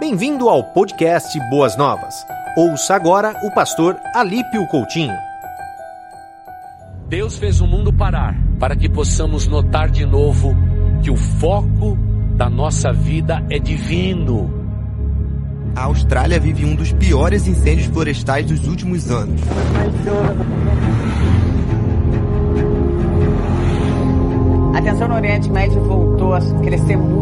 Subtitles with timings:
[0.00, 2.26] Bem-vindo ao podcast Boas Novas.
[2.56, 5.14] Ouça agora o pastor Alípio Coutinho.
[7.06, 10.56] Deus fez o mundo parar para que possamos notar de novo
[11.02, 11.98] que o foco
[12.34, 14.50] da nossa vida é divino.
[15.76, 19.38] A Austrália vive um dos piores incêndios florestais dos últimos anos.
[24.74, 27.19] A tensão no Oriente Médio voltou a crescer muito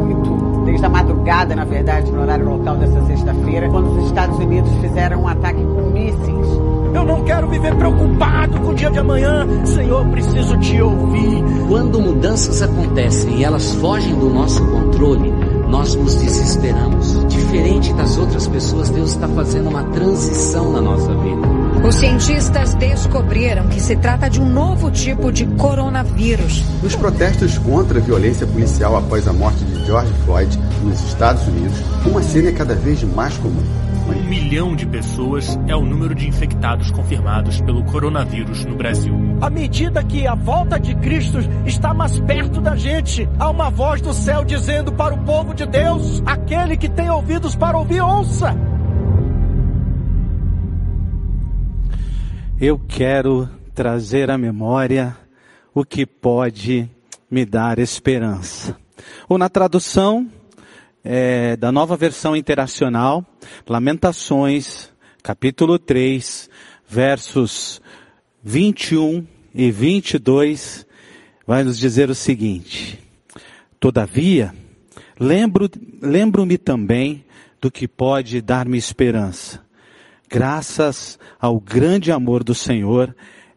[0.69, 5.23] desde a madrugada, na verdade, no horário local dessa sexta-feira, quando os Estados Unidos fizeram
[5.23, 6.47] um ataque com mísseis.
[6.95, 9.46] Eu não quero viver preocupado com o dia de amanhã.
[9.65, 11.43] Senhor, preciso te ouvir.
[11.69, 15.33] Quando mudanças acontecem e elas fogem do nosso controle,
[15.69, 17.27] nós nos desesperamos.
[17.29, 21.48] Diferente das outras pessoas, Deus está fazendo uma transição na nossa vida.
[21.87, 26.65] Os cientistas descobriram que se trata de um novo tipo de coronavírus.
[26.82, 31.80] Nos protestos contra a violência policial após a morte de George Floyd nos Estados Unidos,
[32.05, 33.65] uma cena é cada vez mais comum.
[34.06, 39.15] Um milhão de pessoas é o número de infectados confirmados pelo coronavírus no Brasil.
[39.40, 44.02] À medida que a volta de Cristo está mais perto da gente, há uma voz
[44.02, 48.54] do céu dizendo para o povo de Deus: aquele que tem ouvidos para ouvir, ouça.
[52.60, 55.16] eu quero trazer à memória
[55.73, 56.91] o que pode
[57.30, 58.76] me dar esperança.
[59.29, 60.30] Ou na tradução
[61.04, 63.24] é, da nova versão internacional,
[63.66, 64.91] Lamentações,
[65.22, 66.49] capítulo 3,
[66.88, 67.81] versos
[68.43, 70.87] 21 e 22,
[71.47, 72.99] vai nos dizer o seguinte:
[73.81, 74.54] Todavia,
[75.19, 75.71] lembro,
[76.03, 77.25] lembro-me também
[77.60, 79.66] do que pode dar-me esperança.
[80.28, 83.15] Graças ao grande amor do Senhor,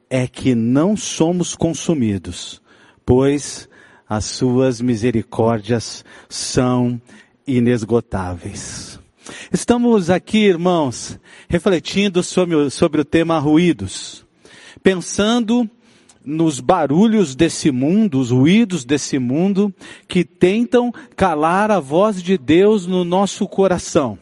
[0.09, 2.61] é que não somos consumidos,
[3.05, 3.69] pois
[4.11, 7.01] as suas misericórdias são
[7.47, 8.99] inesgotáveis.
[9.53, 14.25] Estamos aqui, irmãos, refletindo sobre, sobre o tema ruídos,
[14.83, 15.65] pensando
[16.25, 19.73] nos barulhos desse mundo, os ruídos desse mundo,
[20.09, 24.19] que tentam calar a voz de Deus no nosso coração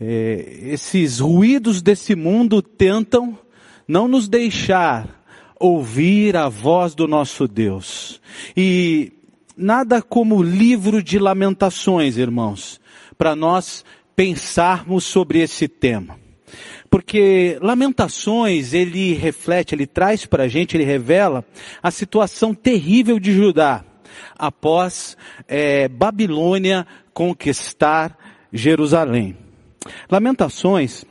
[0.00, 3.38] é, esses ruídos desse mundo tentam
[3.86, 5.19] não nos deixar
[5.60, 8.20] ouvir a voz do nosso Deus.
[8.56, 9.12] E
[9.54, 12.80] nada como o livro de lamentações, irmãos,
[13.18, 13.84] para nós
[14.16, 16.18] pensarmos sobre esse tema.
[16.88, 21.44] Porque Lamentações, ele reflete, ele traz para a gente, ele revela
[21.82, 23.84] a situação terrível de Judá
[24.36, 25.16] após
[25.46, 28.18] é, Babilônia conquistar
[28.52, 29.36] Jerusalém.
[30.10, 31.04] Lamentações,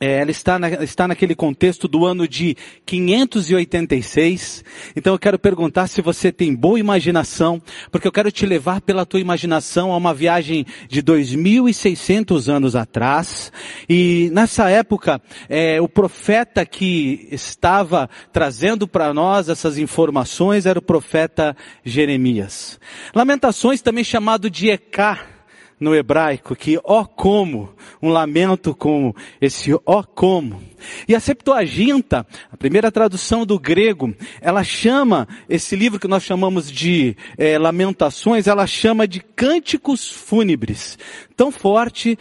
[0.00, 2.56] ela está, na, está naquele contexto do ano de
[2.86, 4.64] 586.
[4.96, 9.04] Então eu quero perguntar se você tem boa imaginação, porque eu quero te levar pela
[9.04, 13.52] tua imaginação a uma viagem de 2.600 anos atrás.
[13.86, 20.82] E nessa época, é, o profeta que estava trazendo para nós essas informações era o
[20.82, 22.80] profeta Jeremias.
[23.14, 25.39] Lamentações também chamado de Ecá
[25.80, 30.62] no hebraico, que ó como, um lamento como, esse ó como.
[31.08, 36.70] E a Septuaginta, a primeira tradução do grego, ela chama, esse livro que nós chamamos
[36.70, 40.98] de é, lamentações, ela chama de cânticos fúnebres.
[41.34, 42.18] Tão forte,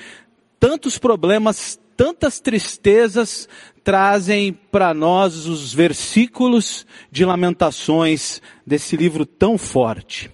[0.57, 3.49] tantos problemas, tantas tristezas
[3.83, 10.29] trazem para nós os versículos de lamentações desse livro tão forte.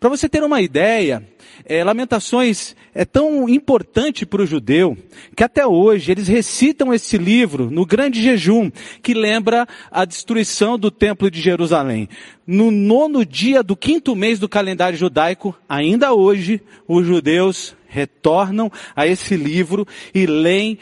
[0.00, 1.26] Para você ter uma ideia,
[1.64, 4.96] é, Lamentações é tão importante para o judeu
[5.34, 8.70] que até hoje eles recitam esse livro no grande jejum
[9.02, 12.08] que lembra a destruição do templo de Jerusalém.
[12.46, 19.06] No nono dia do quinto mês do calendário judaico, ainda hoje, os judeus retornam a
[19.06, 20.78] esse livro e leem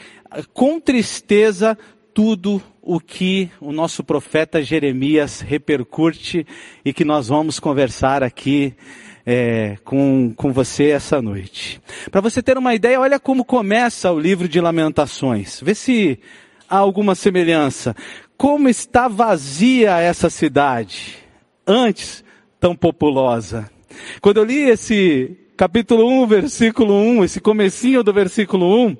[0.53, 1.77] com tristeza
[2.13, 6.45] tudo o que o nosso profeta Jeremias repercute
[6.83, 8.73] e que nós vamos conversar aqui
[9.25, 11.81] é, com, com você essa noite.
[12.11, 15.59] Para você ter uma ideia, olha como começa o livro de Lamentações.
[15.61, 16.19] Vê se
[16.69, 17.95] há alguma semelhança.
[18.37, 21.17] Como está vazia essa cidade,
[21.65, 22.23] antes
[22.59, 23.69] tão populosa.
[24.21, 28.97] Quando eu li esse capítulo 1, versículo 1, esse comecinho do versículo 1,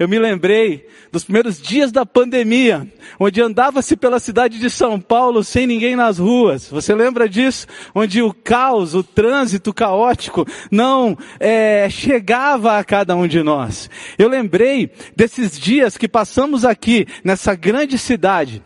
[0.00, 5.44] eu me lembrei dos primeiros dias da pandemia, onde andava-se pela cidade de São Paulo
[5.44, 6.70] sem ninguém nas ruas.
[6.70, 7.66] Você lembra disso?
[7.94, 13.90] Onde o caos, o trânsito caótico não é, chegava a cada um de nós.
[14.18, 18.62] Eu lembrei desses dias que passamos aqui nessa grande cidade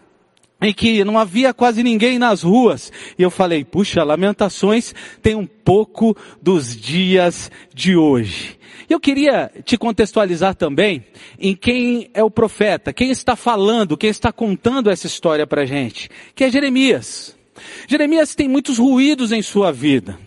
[0.61, 2.93] em que não havia quase ninguém nas ruas.
[3.19, 8.59] E eu falei, puxa, Lamentações tem um pouco dos dias de hoje.
[8.89, 11.05] E eu queria te contextualizar também
[11.39, 16.11] em quem é o profeta, quem está falando, quem está contando essa história para gente,
[16.35, 17.37] que é Jeremias.
[17.87, 20.19] Jeremias tem muitos ruídos em sua vida.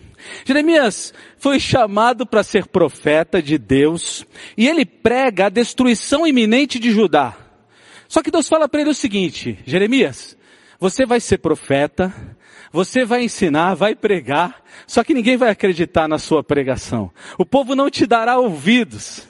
[0.44, 4.26] Jeremias foi chamado para ser profeta de Deus
[4.56, 7.47] e ele prega a destruição iminente de Judá.
[8.08, 10.36] Só que Deus fala para ele o seguinte, Jeremias,
[10.80, 12.12] você vai ser profeta,
[12.72, 17.10] você vai ensinar, vai pregar, só que ninguém vai acreditar na sua pregação.
[17.36, 19.28] O povo não te dará ouvidos.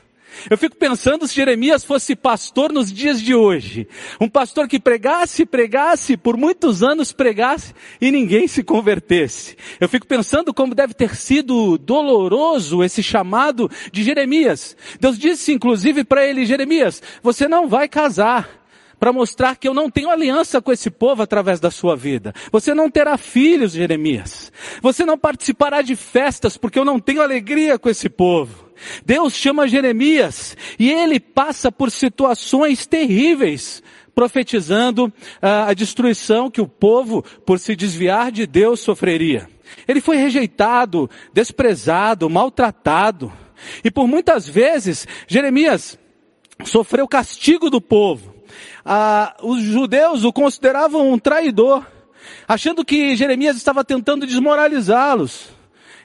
[0.49, 3.89] Eu fico pensando se Jeremias fosse pastor nos dias de hoje.
[4.21, 9.57] Um pastor que pregasse, pregasse, por muitos anos pregasse e ninguém se convertesse.
[9.81, 14.77] Eu fico pensando como deve ter sido doloroso esse chamado de Jeremias.
[15.01, 18.58] Deus disse inclusive para ele, Jeremias, você não vai casar
[18.99, 22.35] para mostrar que eu não tenho aliança com esse povo através da sua vida.
[22.51, 24.53] Você não terá filhos, Jeremias.
[24.83, 28.69] Você não participará de festas porque eu não tenho alegria com esse povo.
[29.05, 33.83] Deus chama Jeremias e ele passa por situações terríveis,
[34.15, 39.49] profetizando ah, a destruição que o povo, por se desviar de Deus, sofreria.
[39.87, 43.33] Ele foi rejeitado, desprezado, maltratado.
[43.85, 45.99] E por muitas vezes, Jeremias
[46.65, 48.38] sofreu castigo do povo
[48.85, 51.87] ah, os judeus o consideravam um traidor,
[52.47, 55.51] achando que Jeremias estava tentando desmoralizá-los.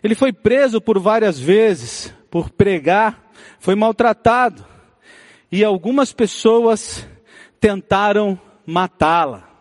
[0.04, 4.66] Ele foi preso por várias vezes, por pregar, foi maltratado.
[5.52, 7.08] E algumas pessoas
[7.60, 9.53] tentaram matá-la.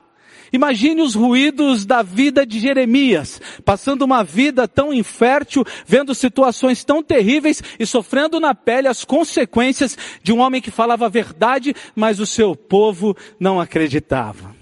[0.52, 7.02] Imagine os ruídos da vida de Jeremias, passando uma vida tão infértil, vendo situações tão
[7.02, 12.20] terríveis e sofrendo na pele as consequências de um homem que falava a verdade, mas
[12.20, 14.54] o seu povo não acreditava.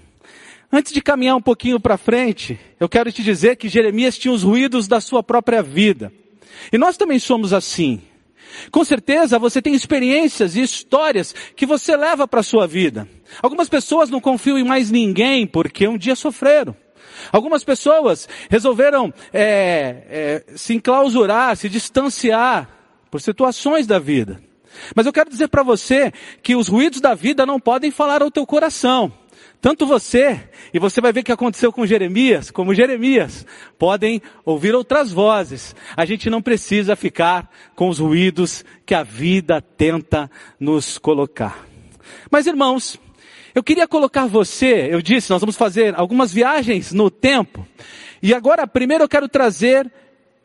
[0.71, 4.43] Antes de caminhar um pouquinho para frente, eu quero te dizer que Jeremias tinha os
[4.43, 6.13] ruídos da sua própria vida.
[6.71, 8.01] E nós também somos assim.
[8.71, 13.07] Com certeza você tem experiências e histórias que você leva para a sua vida.
[13.41, 16.75] Algumas pessoas não confiam em mais ninguém porque um dia sofreram.
[17.31, 19.43] Algumas pessoas resolveram é,
[20.09, 22.69] é, se enclausurar, se distanciar
[23.09, 24.41] por situações da vida.
[24.95, 26.11] Mas eu quero dizer para você
[26.41, 29.11] que os ruídos da vida não podem falar ao teu coração.
[29.59, 33.45] Tanto você, e você vai ver o que aconteceu com Jeremias, como Jeremias,
[33.77, 35.75] podem ouvir outras vozes.
[35.95, 41.67] A gente não precisa ficar com os ruídos que a vida tenta nos colocar.
[42.31, 42.99] Mas irmãos,
[43.53, 47.67] eu queria colocar você, eu disse, nós vamos fazer algumas viagens no tempo.
[48.21, 49.91] E agora, primeiro eu quero trazer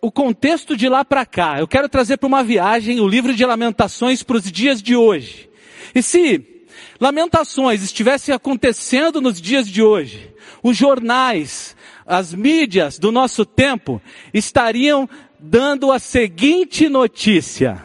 [0.00, 1.58] o contexto de lá para cá.
[1.58, 5.48] Eu quero trazer para uma viagem o livro de lamentações para os dias de hoje.
[5.94, 6.64] E se
[7.00, 10.32] lamentações estivessem acontecendo nos dias de hoje,
[10.62, 11.76] os jornais,
[12.06, 14.00] as mídias do nosso tempo
[14.32, 15.08] estariam
[15.38, 17.84] dando a seguinte notícia.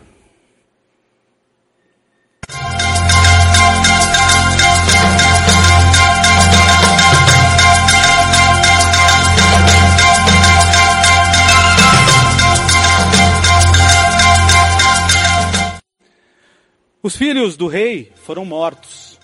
[17.03, 19.19] Os filhos do rei foram mortos.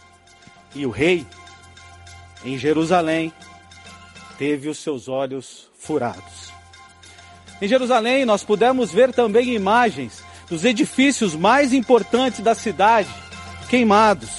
[0.74, 1.26] E o rei,
[2.44, 3.32] em Jerusalém,
[4.38, 6.52] teve os seus olhos furados.
[7.62, 13.10] Em Jerusalém, nós pudemos ver também imagens dos edifícios mais importantes da cidade
[13.70, 14.30] queimados.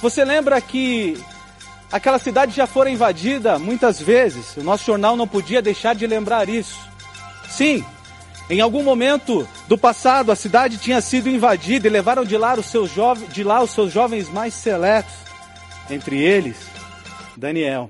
[0.00, 1.16] Você lembra que
[1.90, 4.56] aquela cidade já fora invadida muitas vezes?
[4.56, 6.78] O nosso jornal não podia deixar de lembrar isso.
[7.48, 7.84] Sim,
[8.50, 12.66] em algum momento do passado, a cidade tinha sido invadida e levaram de lá os
[12.66, 15.14] seus, jovens, de lá os seus jovens mais seletos,
[15.88, 16.56] entre eles,
[17.36, 17.88] Daniel.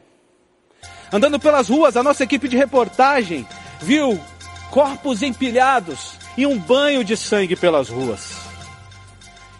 [1.10, 3.46] Andando pelas ruas, a nossa equipe de reportagem
[3.80, 4.20] viu
[4.70, 8.36] corpos empilhados e um banho de sangue pelas ruas.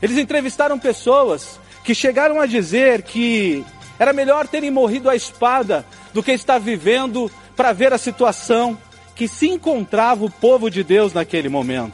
[0.03, 3.65] Eles entrevistaram pessoas que chegaram a dizer que
[3.99, 8.79] era melhor terem morrido à espada do que estar vivendo para ver a situação
[9.21, 11.93] que se encontrava o povo de Deus naquele momento.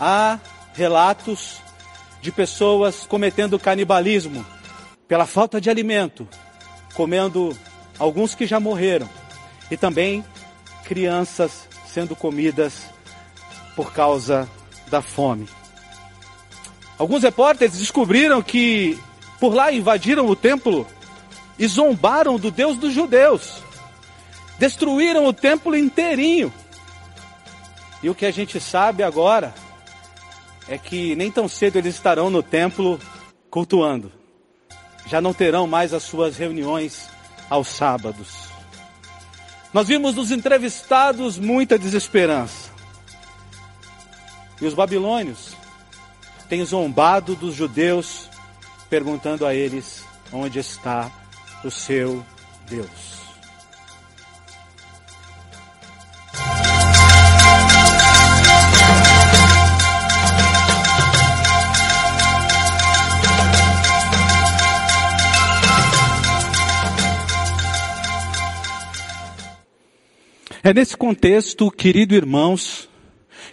[0.00, 0.40] Há
[0.72, 1.58] relatos
[2.20, 4.44] de pessoas cometendo canibalismo
[5.06, 6.26] pela falta de alimento,
[6.94, 7.56] comendo
[7.96, 9.08] alguns que já morreram,
[9.70, 10.24] e também
[10.82, 12.86] crianças sendo comidas
[13.76, 14.50] por causa
[14.88, 15.48] da fome.
[16.98, 18.98] Alguns repórteres descobriram que
[19.38, 20.88] por lá invadiram o templo
[21.56, 23.63] e zombaram do Deus dos judeus.
[24.58, 26.52] Destruíram o templo inteirinho.
[28.02, 29.54] E o que a gente sabe agora
[30.68, 32.98] é que nem tão cedo eles estarão no templo
[33.50, 34.12] cultuando.
[35.06, 37.08] já não terão mais as suas reuniões
[37.50, 38.48] aos sábados.
[39.72, 42.70] Nós vimos nos entrevistados muita desesperança.
[44.60, 45.54] E os babilônios
[46.48, 48.30] têm zombado dos judeus,
[48.88, 51.10] perguntando a eles onde está
[51.62, 52.24] o seu
[52.66, 53.13] Deus.
[70.66, 72.88] É nesse contexto, querido irmãos,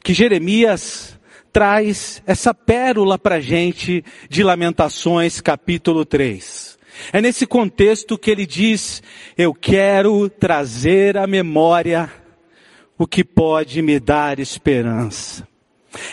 [0.02, 1.20] que Jeremias
[1.52, 6.80] traz essa pérola para gente de Lamentações, capítulo 3.
[7.12, 9.04] É nesse contexto que ele diz:
[9.38, 12.10] Eu quero trazer à memória
[12.98, 15.46] o que pode me dar esperança.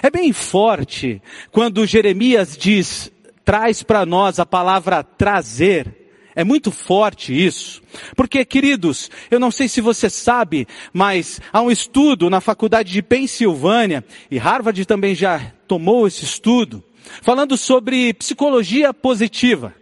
[0.02, 3.12] É bem forte quando Jeremias diz,
[3.44, 5.97] traz para nós a palavra trazer.
[6.38, 7.82] É muito forte isso.
[8.14, 13.02] Porque, queridos, eu não sei se você sabe, mas há um estudo na faculdade de
[13.02, 16.80] Pensilvânia, e Harvard também já tomou esse estudo,
[17.22, 19.74] falando sobre psicologia positiva.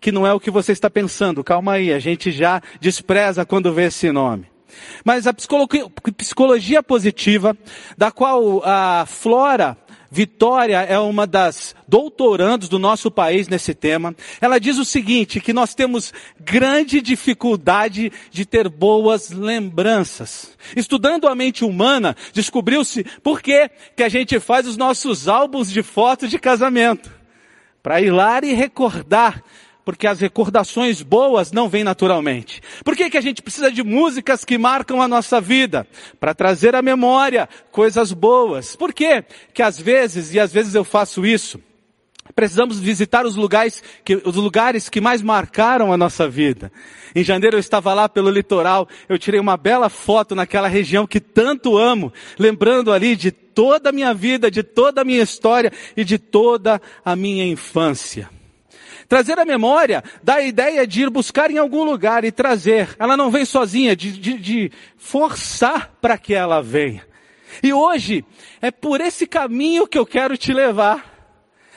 [0.00, 1.44] Que não é o que você está pensando.
[1.44, 4.46] Calma aí, a gente já despreza quando vê esse nome.
[5.04, 7.56] Mas a psicologia, positiva,
[7.96, 9.76] da qual a Flora
[10.10, 14.14] Vitória é uma das doutorandos do nosso país nesse tema.
[14.40, 20.58] Ela diz o seguinte, que nós temos grande dificuldade de ter boas lembranças.
[20.74, 25.82] Estudando a mente humana, descobriu-se por que que a gente faz os nossos álbuns de
[25.82, 27.08] fotos de casamento.
[27.80, 29.44] Para ir lá e recordar
[29.90, 32.62] porque as recordações boas não vêm naturalmente.
[32.84, 35.84] Por que, que a gente precisa de músicas que marcam a nossa vida?
[36.20, 38.76] Para trazer à memória coisas boas.
[38.76, 41.60] Por que que às vezes, e às vezes eu faço isso,
[42.36, 46.70] precisamos visitar os lugares que, os lugares que mais marcaram a nossa vida.
[47.12, 51.18] Em janeiro eu estava lá pelo litoral, eu tirei uma bela foto naquela região que
[51.18, 56.04] tanto amo, lembrando ali de toda a minha vida, de toda a minha história e
[56.04, 58.30] de toda a minha infância.
[59.10, 62.94] Trazer a memória dá a ideia de ir buscar em algum lugar e trazer.
[62.96, 67.04] Ela não vem sozinha, de, de, de forçar para que ela venha.
[67.60, 68.24] E hoje
[68.62, 71.10] é por esse caminho que eu quero te levar.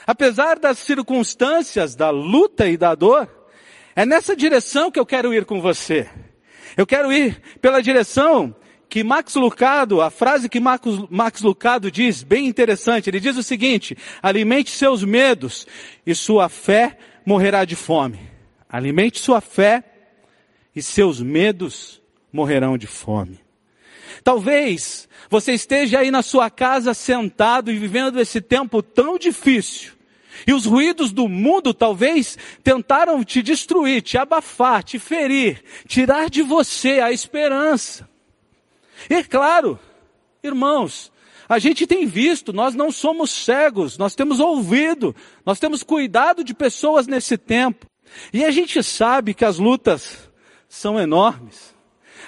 [0.05, 3.27] Apesar das circunstâncias, da luta e da dor,
[3.95, 6.07] é nessa direção que eu quero ir com você.
[6.77, 8.55] Eu quero ir pela direção
[8.93, 13.41] que Max Lucado, a frase que Max, Max Lucado diz, bem interessante, ele diz o
[13.41, 15.65] seguinte, alimente seus medos
[16.05, 16.95] e sua fé
[17.25, 18.19] morrerá de fome.
[18.69, 19.83] Alimente sua fé
[20.75, 23.39] e seus medos morrerão de fome.
[24.23, 29.93] Talvez você esteja aí na sua casa sentado e vivendo esse tempo tão difícil.
[30.45, 36.43] E os ruídos do mundo talvez tentaram te destruir, te abafar, te ferir, tirar de
[36.43, 38.12] você a esperança.
[39.10, 39.79] E é claro,
[40.41, 41.12] irmãos,
[41.48, 46.53] a gente tem visto, nós não somos cegos, nós temos ouvido, nós temos cuidado de
[46.53, 47.86] pessoas nesse tempo.
[48.31, 50.29] E a gente sabe que as lutas
[50.67, 51.74] são enormes.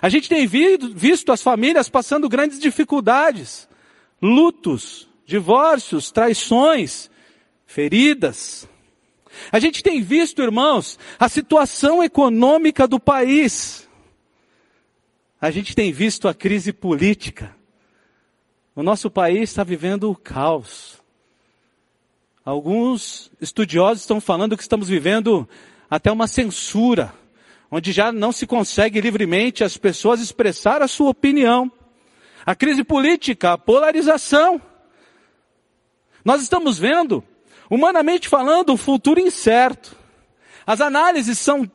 [0.01, 3.67] A gente tem visto as famílias passando grandes dificuldades,
[4.21, 7.09] lutos, divórcios, traições,
[7.65, 8.67] feridas.
[9.51, 13.84] A gente tem visto, irmãos, a situação econômica do país.
[15.45, 17.55] A gente tem visto a crise política.
[18.75, 20.99] O nosso país está vivendo o caos.
[22.43, 25.47] Alguns estudiosos estão falando que estamos vivendo
[25.87, 27.13] até uma censura,
[27.69, 31.71] onde já não se consegue livremente as pessoas expressar a sua opinião.
[32.43, 34.59] A crise política, a polarização.
[36.25, 37.23] Nós estamos vendo,
[37.69, 39.95] humanamente falando, o futuro incerto.
[40.65, 41.69] As análises são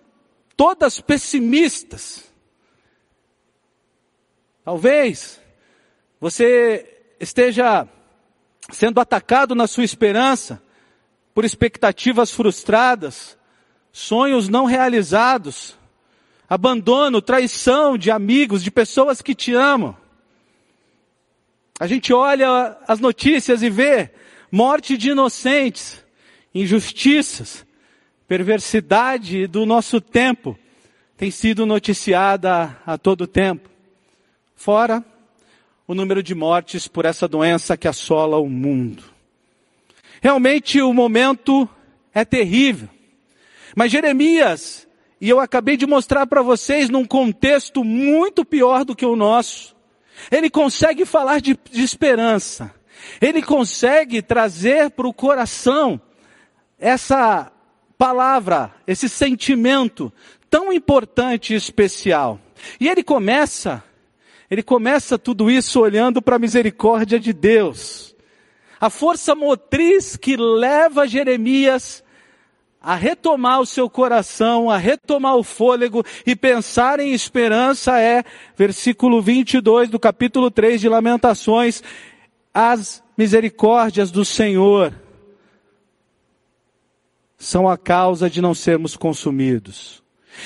[0.56, 2.29] todas pessimistas.
[4.64, 5.40] Talvez
[6.20, 7.88] você esteja
[8.70, 10.62] sendo atacado na sua esperança
[11.34, 13.38] por expectativas frustradas,
[13.92, 15.76] sonhos não realizados,
[16.48, 19.96] abandono, traição de amigos, de pessoas que te amam.
[21.78, 24.10] A gente olha as notícias e vê
[24.52, 26.04] morte de inocentes,
[26.54, 27.64] injustiças,
[28.28, 30.58] perversidade do nosso tempo
[31.20, 33.68] tem sido noticiada a todo tempo.
[34.60, 35.02] Fora
[35.88, 39.02] o número de mortes por essa doença que assola o mundo.
[40.20, 41.66] Realmente o momento
[42.12, 42.86] é terrível.
[43.74, 44.86] Mas Jeremias,
[45.18, 49.74] e eu acabei de mostrar para vocês num contexto muito pior do que o nosso,
[50.30, 52.70] ele consegue falar de, de esperança.
[53.18, 55.98] Ele consegue trazer para o coração
[56.78, 57.50] essa
[57.96, 60.12] palavra, esse sentimento
[60.50, 62.38] tão importante e especial.
[62.78, 63.82] E ele começa,
[64.50, 68.16] ele começa tudo isso olhando para a misericórdia de Deus.
[68.80, 72.02] A força motriz que leva Jeremias
[72.80, 78.24] a retomar o seu coração, a retomar o fôlego e pensar em esperança é,
[78.56, 81.82] versículo 22 do capítulo 3 de Lamentações,
[82.54, 84.94] as misericórdias do Senhor
[87.38, 90.02] são a causa de não sermos consumidos.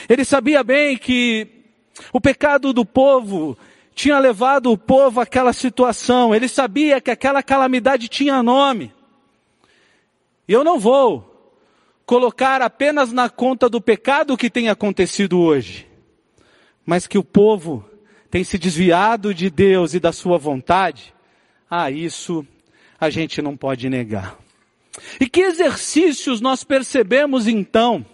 [0.09, 1.47] Ele sabia bem que
[2.13, 3.57] o pecado do povo
[3.95, 6.35] tinha levado o povo àquela situação.
[6.35, 8.93] Ele sabia que aquela calamidade tinha nome.
[10.47, 11.31] E eu não vou
[12.05, 15.87] colocar apenas na conta do pecado que tem acontecido hoje,
[16.85, 17.89] mas que o povo
[18.31, 21.15] tem se desviado de Deus e da sua vontade.
[21.71, 22.47] Ah, isso
[23.01, 24.37] a gente não pode negar.
[25.19, 28.05] E que exercícios nós percebemos então?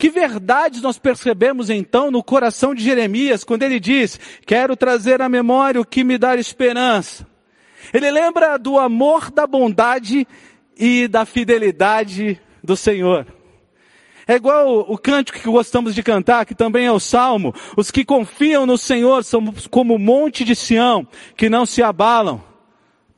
[0.00, 5.28] Que verdades nós percebemos então no coração de Jeremias quando ele diz: Quero trazer à
[5.28, 7.26] memória o que me dá esperança.
[7.92, 10.26] Ele lembra do amor, da bondade
[10.74, 13.26] e da fidelidade do Senhor.
[14.26, 17.54] É igual o cântico que gostamos de cantar, que também é o salmo.
[17.76, 22.42] Os que confiam no Senhor são como o monte de Sião, que não se abalam,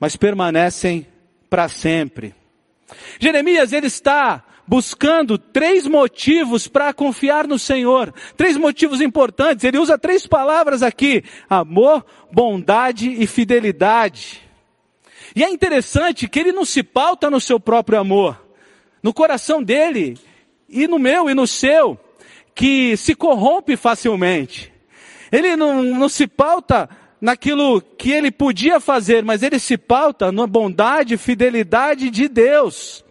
[0.01, 1.07] mas permanecem
[1.49, 2.35] para sempre.
[3.21, 8.13] Jeremias, ele está buscando três motivos para confiar no Senhor.
[8.37, 9.65] Três motivos importantes.
[9.65, 14.41] Ele usa três palavras aqui: amor, bondade e fidelidade.
[15.35, 18.41] E é interessante que ele não se pauta no seu próprio amor.
[19.03, 20.17] No coração dele,
[20.69, 21.99] e no meu e no seu,
[22.55, 24.73] que se corrompe facilmente.
[25.31, 26.89] Ele não, não se pauta
[27.21, 33.05] naquilo que ele podia fazer, mas ele se pauta na bondade e fidelidade de Deus.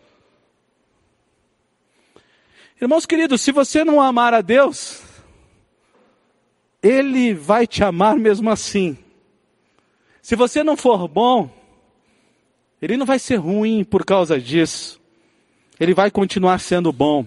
[2.82, 5.04] Irmãos queridos, se você não amar a Deus,
[6.82, 8.98] Ele vai te amar mesmo assim.
[10.20, 11.48] Se você não for bom,
[12.82, 15.00] Ele não vai ser ruim por causa disso.
[15.80, 17.24] Ele vai continuar sendo bom.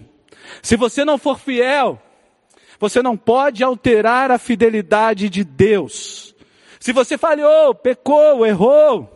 [0.61, 2.03] Se você não for fiel,
[2.81, 6.35] você não pode alterar a fidelidade de Deus.
[6.81, 9.09] Se você falhou, pecou, errou,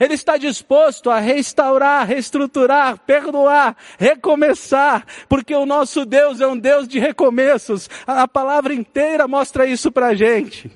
[0.00, 6.88] ele está disposto a restaurar, reestruturar, perdoar, recomeçar, porque o nosso Deus é um Deus
[6.88, 7.90] de recomeços.
[8.06, 10.70] A palavra inteira mostra isso para a gente.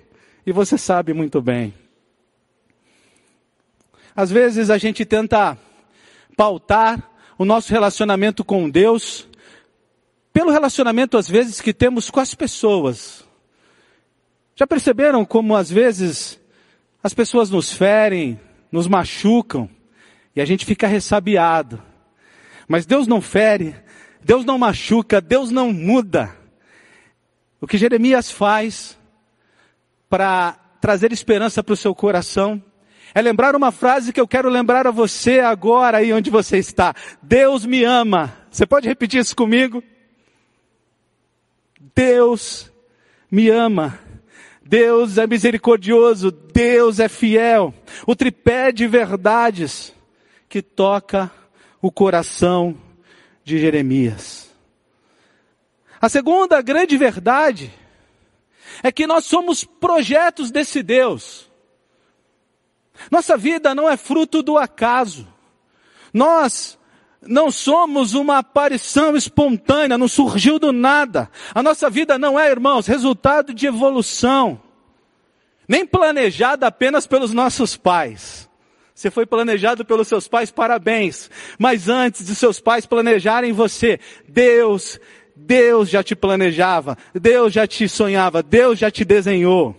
[0.46, 1.72] E você sabe muito bem.
[4.14, 5.56] Às vezes a gente tenta
[6.36, 9.26] pautar o nosso relacionamento com Deus
[10.34, 13.24] pelo relacionamento às vezes que temos com as pessoas.
[14.54, 16.38] Já perceberam como às vezes
[17.02, 18.38] as pessoas nos ferem,
[18.74, 19.70] nos machucam
[20.34, 21.80] e a gente fica ressabiado.
[22.66, 23.72] Mas Deus não fere,
[24.20, 26.36] Deus não machuca, Deus não muda.
[27.60, 28.98] O que Jeremias faz
[30.10, 32.60] para trazer esperança para o seu coração
[33.14, 36.92] é lembrar uma frase que eu quero lembrar a você agora aí onde você está.
[37.22, 38.36] Deus me ama.
[38.50, 39.84] Você pode repetir isso comigo?
[41.94, 42.72] Deus
[43.30, 44.00] me ama.
[44.66, 47.74] Deus é misericordioso, Deus é fiel.
[48.06, 49.94] O tripé de verdades
[50.48, 51.30] que toca
[51.82, 52.74] o coração
[53.44, 54.50] de Jeremias.
[56.00, 57.72] A segunda grande verdade
[58.82, 61.50] é que nós somos projetos desse Deus.
[63.10, 65.26] Nossa vida não é fruto do acaso.
[66.12, 66.78] Nós
[67.26, 71.30] não somos uma aparição espontânea, não surgiu do nada.
[71.54, 74.60] A nossa vida não é, irmãos, resultado de evolução.
[75.68, 78.48] Nem planejada apenas pelos nossos pais.
[78.94, 81.30] Você foi planejado pelos seus pais, parabéns.
[81.58, 85.00] Mas antes de seus pais planejarem você, Deus,
[85.34, 89.74] Deus já te planejava, Deus já te sonhava, Deus já te desenhou.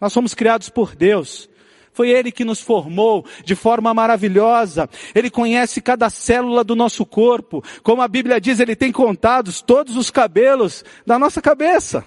[0.00, 1.48] Nós somos criados por Deus.
[1.94, 4.90] Foi Ele que nos formou de forma maravilhosa.
[5.14, 7.62] Ele conhece cada célula do nosso corpo.
[7.84, 12.04] Como a Bíblia diz, Ele tem contados todos os cabelos da nossa cabeça.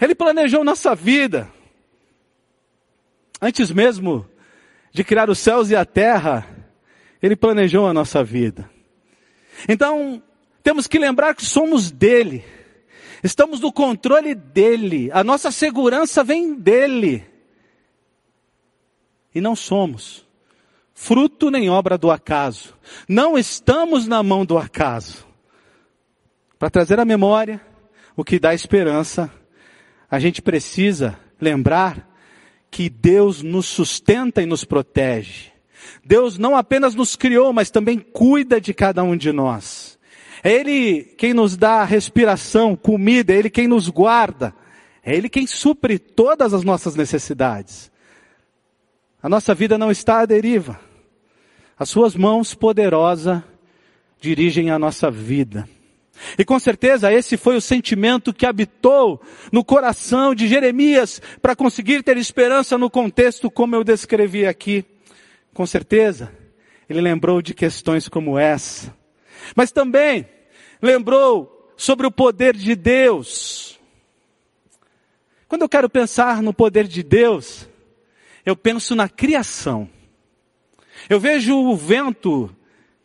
[0.00, 1.50] Ele planejou nossa vida.
[3.40, 4.24] Antes mesmo
[4.92, 6.46] de criar os céus e a terra,
[7.20, 8.70] Ele planejou a nossa vida.
[9.68, 10.22] Então,
[10.62, 12.44] temos que lembrar que somos dele.
[13.24, 15.10] Estamos no controle dele.
[15.12, 17.31] A nossa segurança vem dele
[19.34, 20.26] e não somos.
[20.94, 22.74] Fruto nem obra do acaso.
[23.08, 25.26] Não estamos na mão do acaso.
[26.58, 27.60] Para trazer à memória
[28.16, 29.32] o que dá esperança,
[30.10, 32.08] a gente precisa lembrar
[32.70, 35.52] que Deus nos sustenta e nos protege.
[36.04, 39.98] Deus não apenas nos criou, mas também cuida de cada um de nós.
[40.42, 44.54] É Ele quem nos dá respiração, comida, é Ele quem nos guarda,
[45.04, 47.91] é Ele quem supre todas as nossas necessidades.
[49.22, 50.80] A nossa vida não está à deriva.
[51.78, 53.42] As Suas mãos poderosas
[54.20, 55.68] dirigem a nossa vida.
[56.38, 62.02] E com certeza esse foi o sentimento que habitou no coração de Jeremias para conseguir
[62.02, 64.84] ter esperança no contexto como eu descrevi aqui.
[65.54, 66.32] Com certeza,
[66.88, 68.94] ele lembrou de questões como essa.
[69.56, 70.26] Mas também
[70.80, 73.78] lembrou sobre o poder de Deus.
[75.48, 77.68] Quando eu quero pensar no poder de Deus,
[78.44, 79.88] eu penso na criação.
[81.08, 82.54] Eu vejo o vento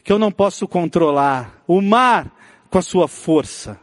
[0.04, 2.32] que eu não posso controlar, o mar
[2.70, 3.80] com a sua força.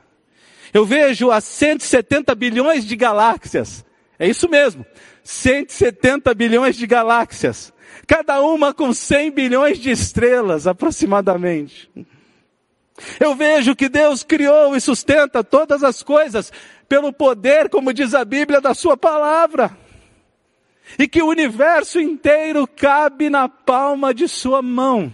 [0.73, 3.85] Eu vejo as 170 bilhões de galáxias.
[4.19, 4.85] É isso mesmo.
[5.23, 7.73] 170 bilhões de galáxias.
[8.07, 11.91] Cada uma com 100 bilhões de estrelas, aproximadamente.
[13.19, 16.53] Eu vejo que Deus criou e sustenta todas as coisas
[16.89, 19.77] pelo poder, como diz a Bíblia, da Sua palavra.
[20.99, 25.13] E que o universo inteiro cabe na palma de Sua mão.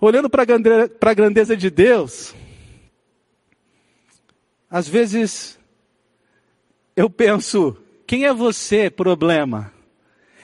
[0.00, 2.34] Olhando para a grandeza de Deus,
[4.70, 5.58] às vezes
[6.96, 9.72] eu penso, quem é você, problema?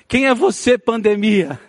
[0.08, 1.60] Quem é você, pandemia?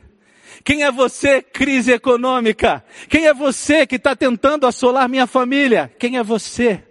[0.63, 2.83] Quem é você, crise econômica?
[3.07, 5.89] Quem é você que está tentando assolar minha família?
[5.97, 6.83] Quem é você,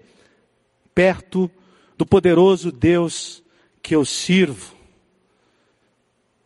[0.95, 1.51] perto
[1.99, 3.43] do poderoso Deus
[3.87, 4.75] que eu sirvo?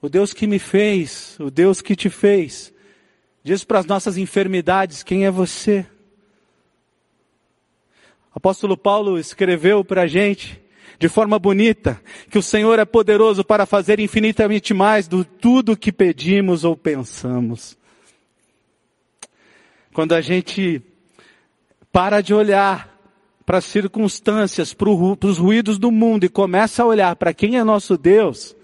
[0.03, 2.73] O Deus que me fez, o Deus que te fez,
[3.43, 5.87] Diz para as nossas enfermidades: quem é você?
[8.35, 10.61] Apóstolo Paulo escreveu para a gente,
[10.99, 12.01] de forma bonita,
[12.31, 17.77] que o Senhor é poderoso para fazer infinitamente mais do tudo que pedimos ou pensamos.
[19.93, 20.81] Quando a gente
[21.91, 22.90] para de olhar
[23.51, 27.65] para as circunstâncias, para os ruídos do mundo e começa a olhar para quem é
[27.65, 28.55] nosso Deus,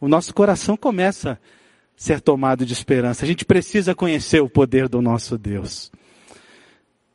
[0.00, 1.38] o nosso coração começa a
[1.94, 3.24] ser tomado de esperança.
[3.24, 5.92] A gente precisa conhecer o poder do nosso Deus.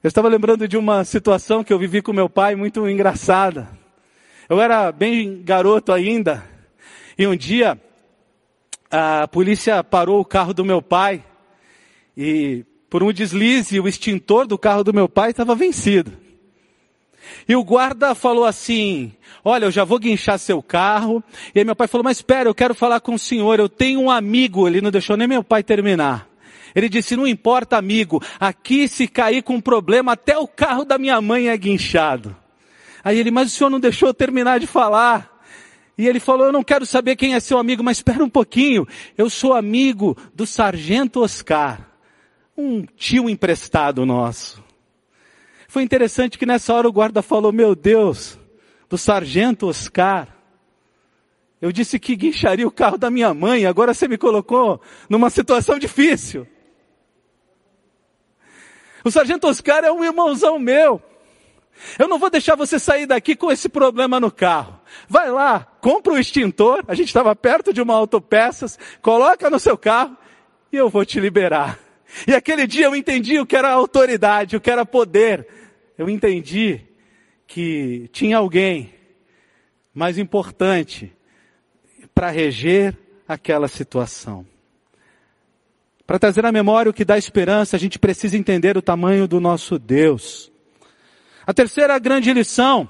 [0.02, 3.68] Eu estava lembrando de uma situação que eu vivi com meu pai muito engraçada.
[4.48, 6.50] Eu era bem garoto ainda,
[7.18, 7.78] e um dia
[8.90, 11.26] a polícia parou o carro do meu pai
[12.16, 16.26] e por um deslize o extintor do carro do meu pai estava vencido.
[17.48, 19.14] E o guarda falou assim,
[19.44, 21.24] olha, eu já vou guinchar seu carro.
[21.54, 24.02] E aí meu pai falou, mas espera, eu quero falar com o senhor, eu tenho
[24.02, 24.68] um amigo.
[24.68, 26.28] Ele não deixou nem meu pai terminar.
[26.76, 30.98] Ele disse, não importa amigo, aqui se cair com um problema, até o carro da
[30.98, 32.36] minha mãe é guinchado.
[33.04, 35.38] Aí ele, mas o senhor não deixou eu terminar de falar.
[35.98, 38.88] E ele falou, eu não quero saber quem é seu amigo, mas espera um pouquinho.
[39.18, 41.90] Eu sou amigo do sargento Oscar,
[42.56, 44.67] um tio emprestado nosso.
[45.68, 48.40] Foi interessante que nessa hora o guarda falou, meu Deus,
[48.90, 50.28] do sargento Oscar.
[51.62, 55.78] Eu disse que guincharia o carro da minha mãe, agora você me colocou numa situação
[55.78, 56.48] difícil.
[59.04, 61.02] O sargento Oscar é um irmãozão meu.
[62.00, 64.80] Eu não vou deixar você sair daqui com esse problema no carro.
[65.08, 69.78] Vai lá, compra o extintor, a gente estava perto de uma autopeças, coloca no seu
[69.78, 70.18] carro
[70.72, 71.87] e eu vou te liberar.
[72.28, 75.48] E aquele dia eu entendi o que era autoridade, o que era poder.
[75.98, 76.82] Eu entendi
[77.46, 78.94] que tinha alguém
[79.94, 81.14] mais importante
[82.14, 84.46] para reger aquela situação.
[86.06, 89.40] Para trazer à memória o que dá esperança, a gente precisa entender o tamanho do
[89.40, 90.52] nosso Deus.
[91.46, 92.90] A terceira grande lição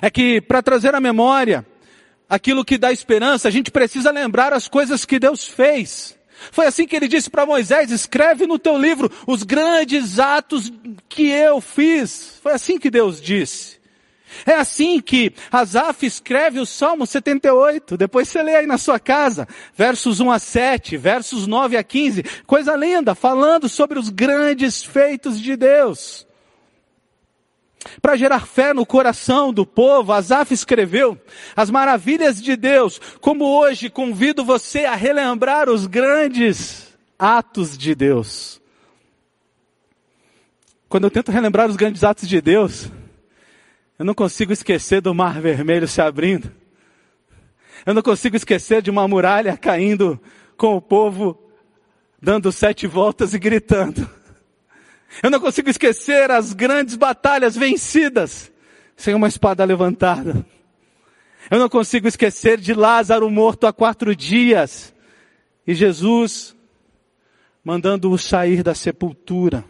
[0.00, 1.66] é que para trazer à memória
[2.28, 6.17] aquilo que dá esperança, a gente precisa lembrar as coisas que Deus fez.
[6.52, 10.72] Foi assim que ele disse para Moisés: escreve no teu livro os grandes atos
[11.08, 12.38] que eu fiz.
[12.42, 13.78] Foi assim que Deus disse.
[14.44, 19.48] É assim que Asaf escreve o Salmo 78, depois você lê aí na sua casa,
[19.74, 25.40] versos 1 a 7, versos 9 a 15, coisa linda, falando sobre os grandes feitos
[25.40, 26.27] de Deus.
[28.02, 31.18] Para gerar fé no coração do povo, Asaf escreveu
[31.54, 38.60] as maravilhas de Deus, como hoje convido você a relembrar os grandes atos de Deus.
[40.88, 42.90] Quando eu tento relembrar os grandes atos de Deus,
[43.98, 46.50] eu não consigo esquecer do mar vermelho se abrindo.
[47.84, 50.20] Eu não consigo esquecer de uma muralha caindo
[50.56, 51.38] com o povo
[52.20, 54.17] dando sete voltas e gritando.
[55.22, 58.52] Eu não consigo esquecer as grandes batalhas vencidas
[58.96, 60.44] sem uma espada levantada.
[61.50, 64.94] Eu não consigo esquecer de Lázaro morto há quatro dias
[65.66, 66.54] e Jesus
[67.64, 69.64] mandando-o sair da sepultura.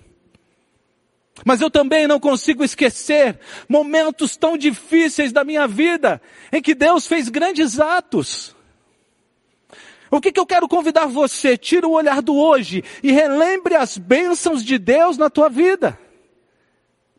[1.45, 6.21] Mas eu também não consigo esquecer momentos tão difíceis da minha vida,
[6.53, 8.57] em que Deus fez grandes atos.
[10.11, 11.57] O que, que eu quero convidar você?
[11.57, 15.99] Tira o olhar do hoje e relembre as bênçãos de Deus na tua vida.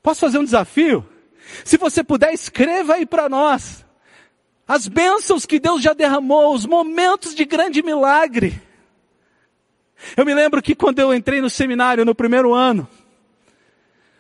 [0.02, 1.08] Posso fazer um desafio?
[1.64, 3.86] Se você puder, escreva aí para nós.
[4.68, 8.62] As bênçãos que Deus já derramou, os momentos de grande milagre.
[10.16, 12.88] Eu me lembro que quando eu entrei no seminário no primeiro ano,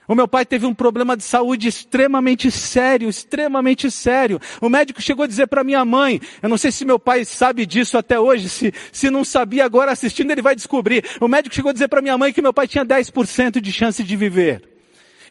[0.09, 4.41] o meu pai teve um problema de saúde extremamente sério, extremamente sério.
[4.59, 7.63] O médico chegou a dizer para minha mãe, eu não sei se meu pai sabe
[7.63, 11.05] disso até hoje, se, se não sabia agora assistindo ele vai descobrir.
[11.21, 14.03] O médico chegou a dizer para minha mãe que meu pai tinha 10% de chance
[14.03, 14.67] de viver.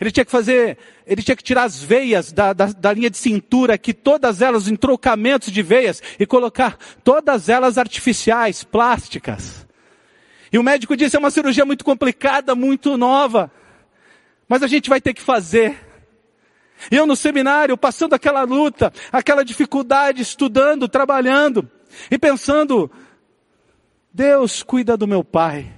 [0.01, 3.19] Ele tinha que fazer, ele tinha que tirar as veias da, da, da linha de
[3.19, 9.67] cintura, que todas elas em trocamentos de veias, e colocar todas elas artificiais, plásticas.
[10.53, 13.51] E o médico disse, é uma cirurgia muito complicada, muito nova.
[14.48, 15.78] Mas a gente vai ter que fazer.
[16.90, 21.68] E eu no seminário, passando aquela luta, aquela dificuldade, estudando, trabalhando,
[22.11, 22.90] e pensando,
[24.12, 25.72] Deus cuida do meu pai.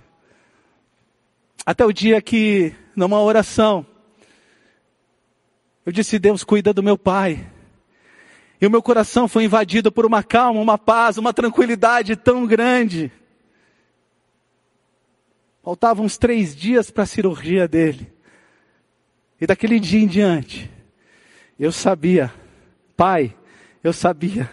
[1.65, 3.87] Até o dia que, numa oração,
[5.85, 7.51] eu disse, Deus cuida do meu pai.
[8.61, 13.11] E o meu coração foi invadido por uma calma, uma paz, uma tranquilidade tão grande.
[15.63, 18.13] Faltavam uns três dias para a cirurgia dele.
[19.41, 20.71] E daquele dia em diante,
[21.59, 22.33] eu sabia,
[22.97, 23.35] Pai,
[23.83, 24.51] eu sabia,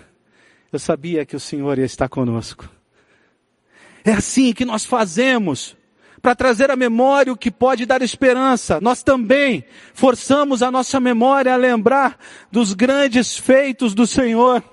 [0.72, 2.70] eu sabia que o Senhor ia estar conosco.
[4.06, 5.76] É assim que nós fazemos
[6.22, 8.80] para trazer à memória o que pode dar esperança.
[8.80, 12.18] Nós também forçamos a nossa memória a lembrar
[12.50, 14.64] dos grandes feitos do Senhor.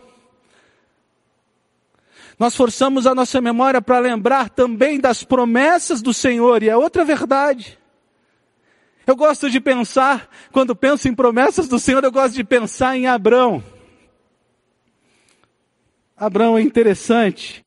[2.39, 7.05] Nós forçamos a nossa memória para lembrar também das promessas do Senhor, e é outra
[7.05, 7.79] verdade.
[9.07, 13.07] Eu gosto de pensar, quando penso em promessas do Senhor, eu gosto de pensar em
[13.07, 13.63] Abrão.
[16.17, 17.65] Abrão é interessante,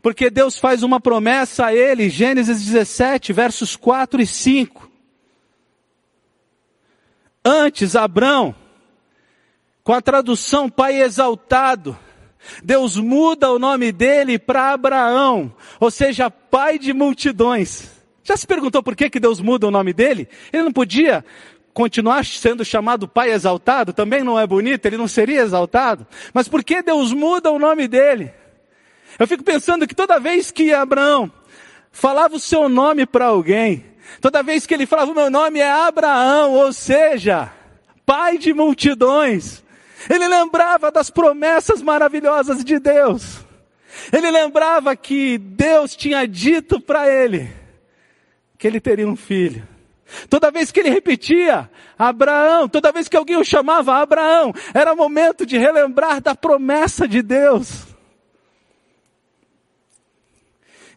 [0.00, 4.90] porque Deus faz uma promessa a ele, Gênesis 17, versos 4 e 5.
[7.44, 8.54] Antes, Abrão,
[9.82, 11.98] com a tradução Pai exaltado,
[12.62, 17.99] Deus muda o nome dele para Abraão, ou seja, pai de multidões.
[18.22, 20.28] Já se perguntou por que, que Deus muda o nome dele?
[20.52, 21.24] Ele não podia
[21.72, 23.92] continuar sendo chamado Pai exaltado?
[23.92, 26.06] Também não é bonito, ele não seria exaltado?
[26.32, 28.32] Mas por que Deus muda o nome dele?
[29.18, 31.30] Eu fico pensando que toda vez que Abraão
[31.90, 33.84] falava o seu nome para alguém,
[34.20, 37.50] toda vez que ele falava o meu nome é Abraão, ou seja,
[38.06, 39.62] pai de multidões,
[40.08, 43.40] ele lembrava das promessas maravilhosas de Deus.
[44.12, 47.59] Ele lembrava que Deus tinha dito para ele
[48.60, 49.66] que ele teria um filho.
[50.28, 55.46] Toda vez que ele repetia Abraão, toda vez que alguém o chamava Abraão, era momento
[55.46, 57.86] de relembrar da promessa de Deus.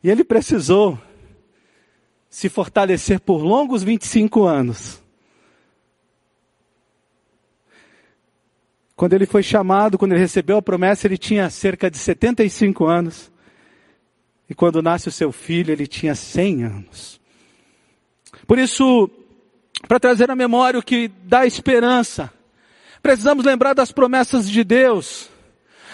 [0.03, 0.99] E ele precisou
[2.29, 5.01] se fortalecer por longos 25 anos.
[8.93, 13.31] Quando ele foi chamado, quando ele recebeu a promessa, ele tinha cerca de 75 anos.
[14.49, 17.22] E quando nasce o seu filho, ele tinha 100 anos.
[18.47, 19.09] Por isso,
[19.87, 22.31] para trazer à memória o que dá esperança,
[23.01, 25.29] precisamos lembrar das promessas de Deus.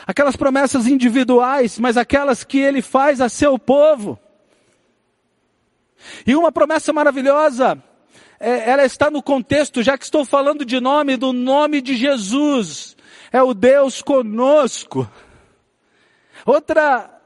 [0.05, 4.19] Aquelas promessas individuais, mas aquelas que Ele faz a seu povo.
[6.25, 7.81] E uma promessa maravilhosa,
[8.39, 12.95] é, ela está no contexto, já que estou falando de nome, do nome de Jesus.
[13.31, 15.09] É o Deus conosco.
[16.45, 17.18] Outra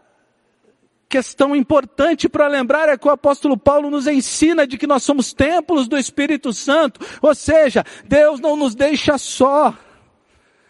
[1.14, 5.32] questão importante para lembrar é que o apóstolo Paulo nos ensina de que nós somos
[5.32, 9.78] templos do Espírito Santo, ou seja, Deus não nos deixa só.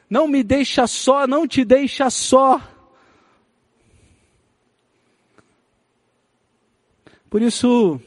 [0.10, 2.62] Não me deixa só, não te deixa só.
[7.30, 8.02] Por isso,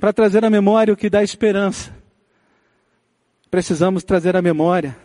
[0.00, 1.94] para trazer à memória o que dá esperança,
[3.48, 4.98] precisamos trazer à memória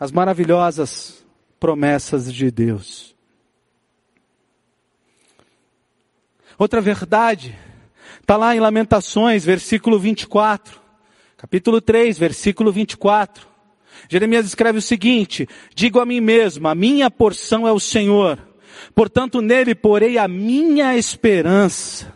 [0.00, 1.22] as maravilhosas
[1.60, 3.13] promessas de Deus.
[6.58, 7.56] Outra verdade,
[8.20, 10.80] está lá em Lamentações, versículo 24.
[11.36, 13.46] Capítulo 3, versículo 24.
[14.08, 18.38] Jeremias escreve o seguinte: Digo a mim mesmo, a minha porção é o Senhor,
[18.94, 22.12] portanto nele porei a minha esperança.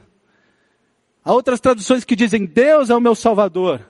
[1.24, 3.80] Há outras traduções que dizem: Deus é o meu Salvador,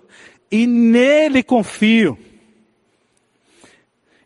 [0.50, 2.18] e nele confio.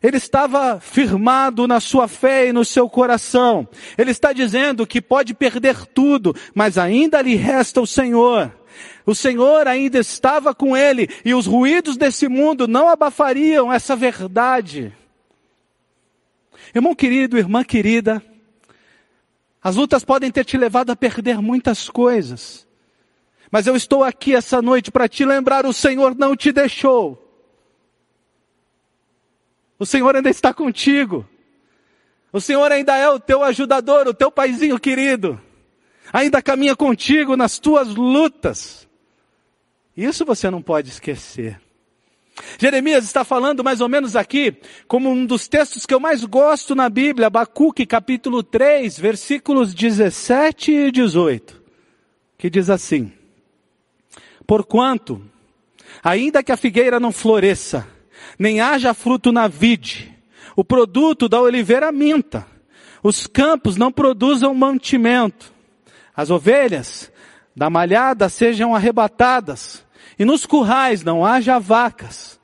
[0.03, 3.65] Ele estava firmado na sua fé e no seu coração.
[3.97, 8.51] Ele está dizendo que pode perder tudo, mas ainda lhe resta o Senhor.
[9.05, 14.93] O Senhor ainda estava com ele e os ruídos desse mundo não abafariam essa verdade.
[16.75, 18.21] Irmão querido, irmã querida,
[19.63, 22.67] as lutas podem ter te levado a perder muitas coisas.
[23.49, 27.22] Mas eu estou aqui essa noite para te lembrar: o Senhor não te deixou.
[29.83, 31.27] O Senhor ainda está contigo.
[32.31, 35.37] O Senhor ainda é o teu ajudador, o teu paizinho querido.
[36.13, 38.87] Ainda caminha contigo nas tuas lutas.
[39.95, 41.59] Isso você não pode esquecer.
[42.57, 44.55] Jeremias está falando mais ou menos aqui,
[44.87, 50.71] como um dos textos que eu mais gosto na Bíblia, Abacuque capítulo 3, versículos 17
[50.71, 51.61] e 18,
[52.37, 53.11] que diz assim,
[54.47, 55.21] Porquanto,
[56.01, 57.85] ainda que a figueira não floresça,
[58.37, 60.13] nem haja fruto na vide,
[60.55, 62.45] o produto da oliveira minta,
[63.01, 65.51] os campos não produzam mantimento,
[66.15, 67.11] as ovelhas
[67.55, 69.85] da malhada sejam arrebatadas,
[70.17, 72.39] e nos currais não haja vacas.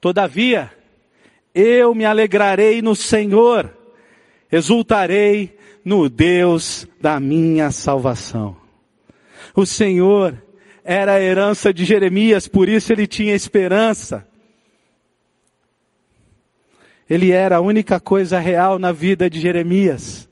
[0.00, 0.70] Todavia,
[1.54, 3.72] eu me alegrarei no Senhor,
[4.50, 8.56] exultarei no Deus da minha salvação.
[9.54, 10.36] O Senhor
[10.84, 14.26] era a herança de Jeremias, por isso ele tinha esperança.
[17.08, 20.28] Ele era a única coisa real na vida de Jeremias.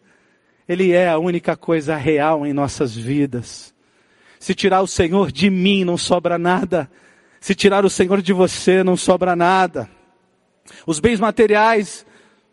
[0.68, 3.74] Ele é a única coisa real em nossas vidas.
[4.38, 6.90] Se tirar o Senhor de mim, não sobra nada.
[7.40, 9.88] Se tirar o Senhor de você, não sobra nada.
[10.86, 12.06] Os bens materiais,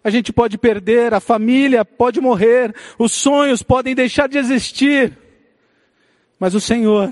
[0.04, 5.18] a gente pode perder, a família pode morrer, os sonhos podem deixar de existir.
[6.40, 7.12] Mas o Senhor,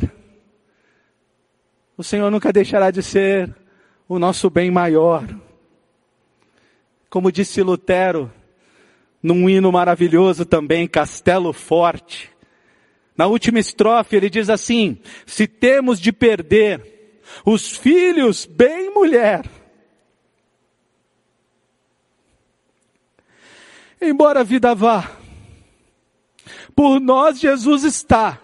[1.98, 3.56] o Senhor nunca deixará de ser
[4.08, 5.24] o nosso bem maior.
[7.10, 8.32] Como disse Lutero,
[9.22, 12.30] num hino maravilhoso também, Castelo Forte.
[13.16, 19.44] Na última estrofe ele diz assim: se temos de perder os filhos, bem mulher,
[24.00, 25.12] embora a vida vá,
[26.76, 28.40] por nós Jesus está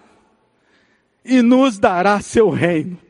[1.23, 3.03] e nos dará seu reino.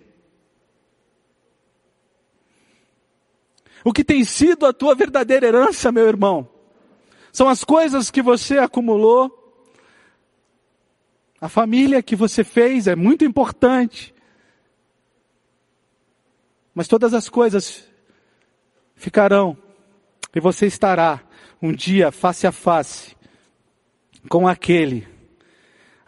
[3.83, 6.47] O que tem sido a tua verdadeira herança, meu irmão?
[7.31, 9.39] São as coisas que você acumulou.
[11.41, 14.15] A família que você fez é muito importante.
[16.73, 17.85] Mas todas as coisas
[18.95, 19.57] ficarão
[20.33, 21.21] e você estará
[21.61, 23.15] um dia face a face
[24.29, 25.07] com aquele,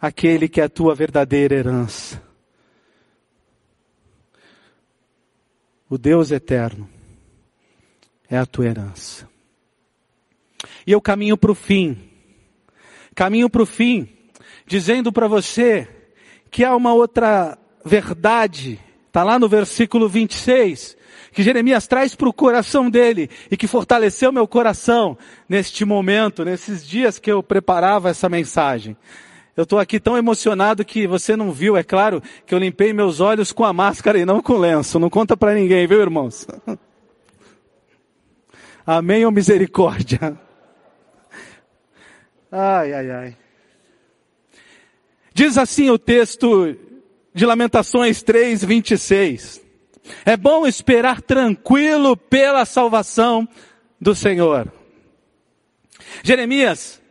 [0.00, 2.22] aquele que é a tua verdadeira herança.
[5.88, 6.95] O Deus eterno
[8.30, 9.28] é a tua herança.
[10.86, 11.98] E eu caminho para o fim.
[13.14, 14.08] Caminho para o fim,
[14.66, 15.88] dizendo para você
[16.50, 20.96] que há uma outra verdade, está lá no versículo 26,
[21.32, 25.16] que Jeremias traz para o coração dele e que fortaleceu meu coração
[25.48, 28.96] neste momento, nesses dias que eu preparava essa mensagem.
[29.56, 33.20] Eu estou aqui tão emocionado que você não viu, é claro, que eu limpei meus
[33.20, 34.98] olhos com a máscara e não com o lenço.
[34.98, 36.46] Não conta para ninguém, viu, irmãos?
[38.86, 40.38] Amém ou misericórdia?
[42.52, 43.36] Ai, ai, ai.
[45.34, 46.76] Diz assim o texto
[47.34, 49.60] de Lamentações 3, 26.
[50.24, 53.48] É bom esperar tranquilo pela salvação
[54.00, 54.72] do Senhor.
[56.22, 57.02] Jeremias,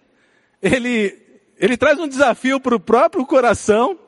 [0.62, 1.20] ele,
[1.60, 4.00] ele traz um desafio para o próprio coração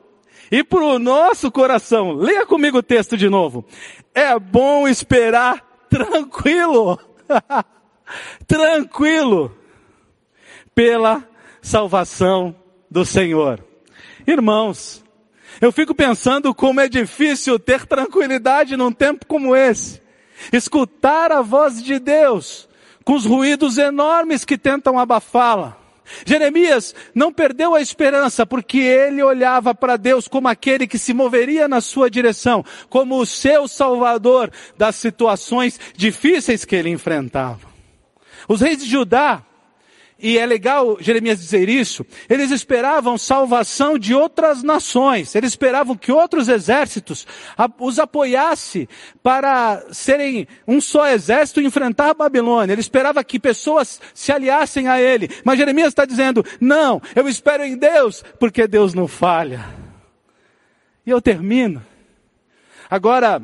[0.50, 2.12] e para o nosso coração.
[2.12, 3.66] Leia comigo o texto de novo.
[4.14, 6.98] É bom esperar tranquilo
[8.46, 9.56] tranquilo
[10.74, 11.26] pela
[11.60, 12.54] salvação
[12.90, 13.64] do Senhor.
[14.26, 15.04] Irmãos,
[15.60, 20.00] eu fico pensando como é difícil ter tranquilidade num tempo como esse.
[20.52, 22.68] Escutar a voz de Deus
[23.04, 25.76] com os ruídos enormes que tentam abafá-la.
[26.24, 31.68] Jeremias não perdeu a esperança porque ele olhava para Deus como aquele que se moveria
[31.68, 37.68] na sua direção, como o seu salvador das situações difíceis que ele enfrentava.
[38.48, 39.42] Os reis de Judá
[40.20, 46.10] e é legal Jeremias dizer isso, eles esperavam salvação de outras nações, eles esperavam que
[46.10, 47.24] outros exércitos
[47.78, 48.88] os apoiassem
[49.22, 52.72] para serem um só exército e enfrentar a Babilônia.
[52.72, 55.30] Ele esperava que pessoas se aliassem a ele.
[55.44, 59.64] Mas Jeremias está dizendo, não, eu espero em Deus, porque Deus não falha.
[61.06, 61.84] E eu termino.
[62.90, 63.40] Agora,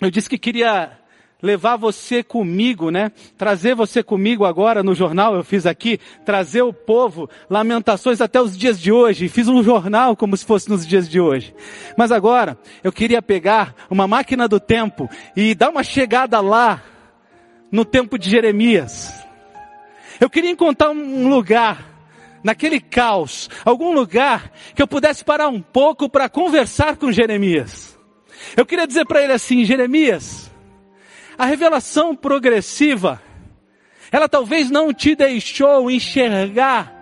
[0.00, 0.98] eu disse que queria
[1.42, 3.12] levar você comigo, né?
[3.36, 8.56] Trazer você comigo agora no jornal, eu fiz aqui, trazer o povo, lamentações até os
[8.56, 9.28] dias de hoje.
[9.28, 11.54] Fiz um jornal como se fosse nos dias de hoje.
[11.96, 16.82] Mas agora, eu queria pegar uma máquina do tempo e dar uma chegada lá,
[17.74, 19.12] no tempo de Jeremias.
[20.20, 21.84] Eu queria encontrar um lugar,
[22.42, 27.98] naquele caos, algum lugar que eu pudesse parar um pouco para conversar com Jeremias.
[28.56, 30.53] Eu queria dizer para ele assim, Jeremias,
[31.36, 33.20] a revelação progressiva,
[34.10, 36.92] ela talvez não te deixou enxergar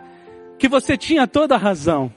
[0.58, 2.12] que você tinha toda a razão.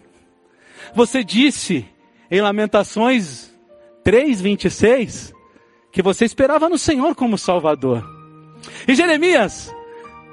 [0.94, 1.86] Você disse
[2.30, 3.54] em Lamentações
[4.04, 5.34] 3:26
[5.92, 8.04] que você esperava no Senhor como Salvador.
[8.88, 9.74] E Jeremias,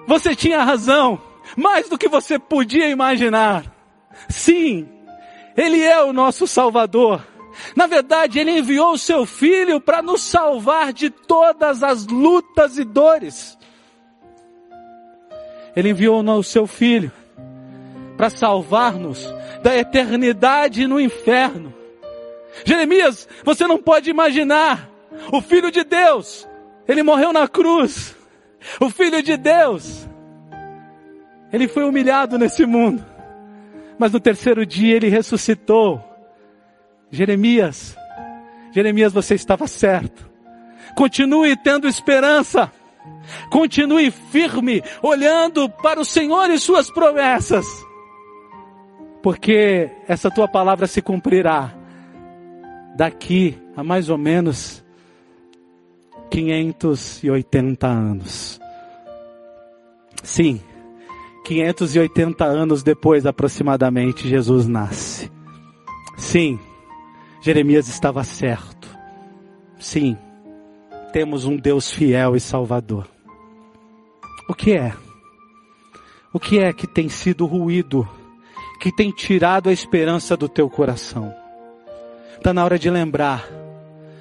[0.07, 1.20] você tinha razão,
[1.57, 3.64] mais do que você podia imaginar.
[4.28, 4.89] Sim,
[5.57, 7.26] Ele é o nosso Salvador.
[7.76, 12.84] Na verdade, Ele enviou o Seu Filho para nos salvar de todas as lutas e
[12.84, 13.59] dores.
[15.74, 17.11] Ele enviou o Seu Filho
[18.16, 19.26] para salvar-nos
[19.62, 21.72] da eternidade no inferno.
[22.64, 24.90] Jeremias, você não pode imaginar,
[25.32, 26.48] o Filho de Deus,
[26.86, 28.16] Ele morreu na cruz.
[28.78, 30.09] O Filho de Deus,
[31.53, 33.05] Ele foi humilhado nesse mundo,
[33.98, 36.11] mas no terceiro dia Ele ressuscitou
[37.12, 37.94] Jeremias,
[38.72, 40.28] Jeremias, você estava certo.
[40.96, 42.72] Continue tendo esperança.
[43.50, 47.66] Continue firme, olhando para o Senhor e suas promessas.
[49.22, 51.74] Porque essa tua palavra se cumprirá
[52.96, 54.82] daqui a mais ou menos
[56.30, 58.60] 580 anos.
[60.22, 60.60] Sim,
[61.44, 65.30] 580 anos depois aproximadamente Jesus nasce.
[66.16, 66.58] Sim,
[67.43, 68.88] Jeremias estava certo.
[69.76, 70.16] Sim,
[71.12, 73.09] temos um Deus fiel e salvador.
[74.49, 74.95] O que é?
[76.32, 78.09] O que é que tem sido ruído,
[78.80, 81.34] que tem tirado a esperança do teu coração?
[82.36, 83.49] Está na hora de lembrar.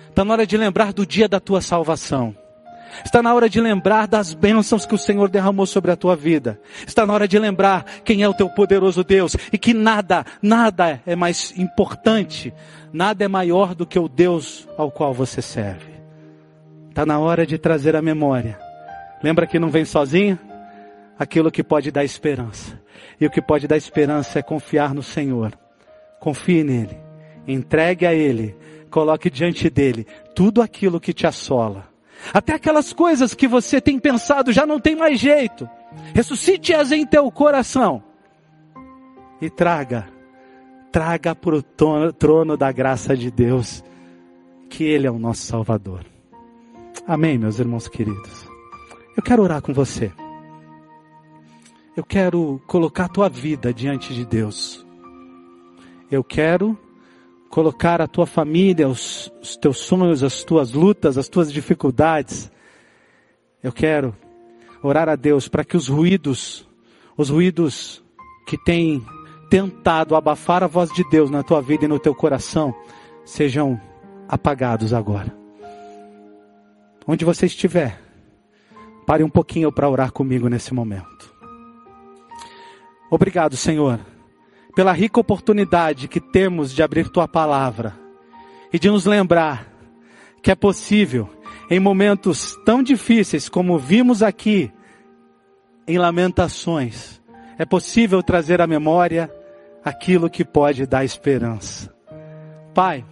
[0.09, 2.35] Está na hora de lembrar do dia da tua salvação.
[3.03, 6.59] Está na hora de lembrar das bênçãos que o Senhor derramou sobre a tua vida.
[6.85, 11.01] Está na hora de lembrar quem é o teu poderoso Deus e que nada, nada
[11.05, 12.53] é mais importante,
[12.91, 15.91] nada é maior do que o Deus ao qual você serve.
[16.89, 18.59] Está na hora de trazer a memória.
[19.23, 20.37] Lembra que não vem sozinho?
[21.17, 22.79] Aquilo que pode dar esperança.
[23.19, 25.53] E o que pode dar esperança é confiar no Senhor.
[26.19, 26.97] Confie nele.
[27.47, 28.55] Entregue a Ele.
[28.89, 31.90] Coloque diante dele tudo aquilo que te assola
[32.33, 35.67] até aquelas coisas que você tem pensado já não tem mais jeito.
[36.13, 38.03] Ressuscite-as em teu coração.
[39.41, 40.07] E traga,
[40.91, 41.63] traga para o
[42.13, 43.83] trono da graça de Deus,
[44.69, 46.05] que Ele é o nosso Salvador.
[47.07, 48.47] Amém, meus irmãos queridos.
[49.17, 50.11] Eu quero orar com você.
[51.95, 54.85] Eu quero colocar a tua vida diante de Deus.
[56.09, 56.77] Eu quero
[57.51, 62.49] colocar a tua família, os, os teus sonhos, as tuas lutas, as tuas dificuldades.
[63.61, 64.15] Eu quero
[64.81, 66.67] orar a Deus para que os ruídos,
[67.15, 68.01] os ruídos
[68.47, 69.05] que têm
[69.49, 72.73] tentado abafar a voz de Deus na tua vida e no teu coração,
[73.25, 73.79] sejam
[74.27, 75.35] apagados agora.
[77.05, 77.99] Onde você estiver,
[79.05, 81.31] pare um pouquinho para orar comigo nesse momento.
[83.09, 83.99] Obrigado, Senhor
[84.75, 87.97] pela rica oportunidade que temos de abrir tua palavra
[88.71, 89.67] e de nos lembrar
[90.41, 91.29] que é possível,
[91.69, 94.71] em momentos tão difíceis como vimos aqui,
[95.87, 97.21] em Lamentações,
[97.57, 99.31] é possível trazer à memória
[99.83, 101.93] aquilo que pode dar esperança.
[102.73, 103.05] Pai,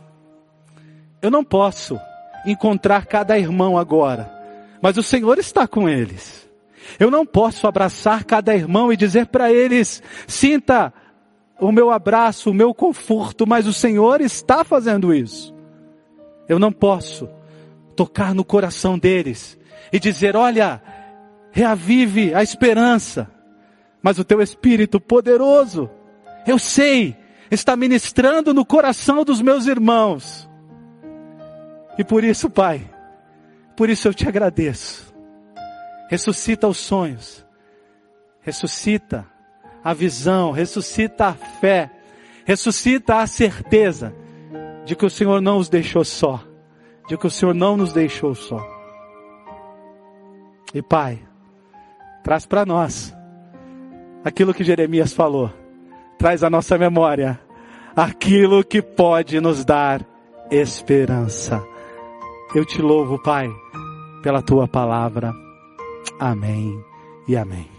[1.22, 2.00] eu não posso
[2.46, 4.32] encontrar cada irmão agora,
[4.82, 6.50] mas o Senhor está com eles.
[6.98, 10.94] Eu não posso abraçar cada irmão e dizer para eles: sinta
[11.60, 15.54] o meu abraço, o meu conforto, mas o Senhor está fazendo isso.
[16.48, 17.30] Eu não posso
[17.96, 19.60] tocar no coração deles
[19.92, 20.82] e dizer: olha,
[21.52, 23.30] reavive a esperança,
[24.02, 25.90] mas o teu Espírito poderoso,
[26.48, 27.18] eu sei,
[27.52, 30.50] está ministrando no coração dos meus irmãos.
[31.98, 32.90] E por isso, Pai,
[33.76, 35.14] por isso eu te agradeço.
[36.10, 37.46] Ressuscita os sonhos,
[38.42, 39.28] ressuscita
[39.84, 41.90] a visão, ressuscita a fé,
[42.46, 44.14] ressuscita a certeza
[44.86, 46.44] de que o Senhor não os deixou só,
[47.08, 48.60] de que o Senhor não nos deixou só.
[50.74, 51.20] E Pai,
[52.24, 53.16] traz para nós
[54.24, 55.52] aquilo que Jeremias falou,
[56.18, 57.40] traz à nossa memória
[57.96, 60.06] aquilo que pode nos dar
[60.52, 61.64] esperança.
[62.54, 63.50] Eu te louvo, Pai,
[64.24, 65.34] pela tua palavra.
[66.20, 66.84] Amém
[67.28, 67.79] e amém.